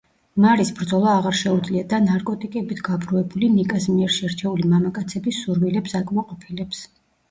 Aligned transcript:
მარის 0.43 0.69
ბრძოლა 0.79 1.11
აღარ 1.17 1.37
შეუძლია 1.39 1.83
და 1.91 1.99
ნარკოტიკებით 2.07 2.83
გაბრუებული 2.89 3.53
ნიკას 3.61 3.89
მიერ 3.95 4.19
შერჩეული 4.19 4.69
მამაკაცების 4.75 5.47
სურვილებს 5.47 6.01
აკმაყოფილებს. 6.05 6.87